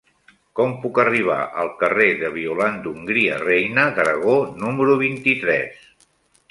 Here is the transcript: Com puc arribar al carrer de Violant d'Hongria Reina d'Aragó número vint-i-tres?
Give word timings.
Com 0.59 0.71
puc 0.85 1.01
arribar 1.03 1.37
al 1.63 1.69
carrer 1.83 2.09
de 2.23 2.33
Violant 2.39 2.81
d'Hongria 2.87 3.39
Reina 3.45 3.85
d'Aragó 4.01 4.37
número 4.67 4.99
vint-i-tres? 5.07 5.89